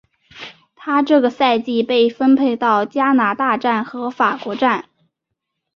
[0.75, 4.89] 她这个赛季被分配到加拿大站和法国站。